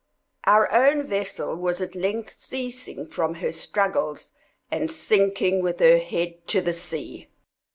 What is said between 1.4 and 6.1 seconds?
was at length ceasing from her struggles, and sinking with her